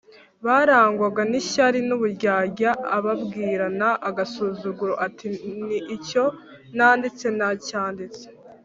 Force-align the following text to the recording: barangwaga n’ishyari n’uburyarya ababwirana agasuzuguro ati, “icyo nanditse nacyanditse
barangwaga 0.45 1.21
n’ishyari 1.31 1.79
n’uburyarya 1.87 2.71
ababwirana 2.97 3.89
agasuzuguro 4.09 4.93
ati, 5.05 5.27
“icyo 5.97 6.23
nanditse 6.77 7.27
nacyanditse 7.37 8.25